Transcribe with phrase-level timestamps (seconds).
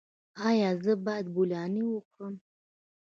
[0.47, 2.35] ایا زه باید بولاني وخورم؟